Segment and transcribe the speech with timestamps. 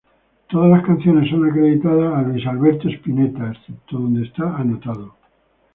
[0.49, 5.13] Todas las canciones son acreditadas a Luis Alberto Spinetta, excepto donde está anotado